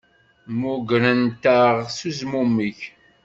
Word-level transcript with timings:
Mmugrent-aɣ 0.51 1.73
s 1.95 1.97
uzmumeg. 2.09 2.77